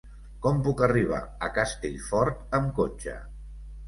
[0.43, 3.15] Com puc arribar a Castellfort amb cotxe?